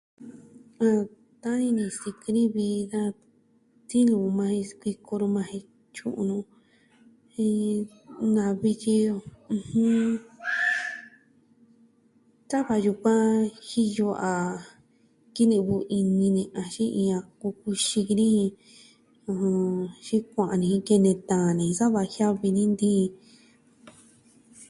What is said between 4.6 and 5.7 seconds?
sikuiko ni majan jen